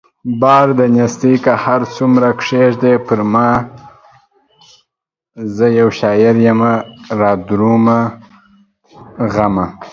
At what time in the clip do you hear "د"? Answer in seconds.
0.79-0.81